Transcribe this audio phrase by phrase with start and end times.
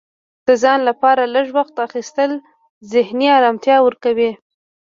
[0.47, 2.31] د ځان لپاره لږ وخت اخیستل
[2.93, 4.31] ذهني ارامتیا ورکوي.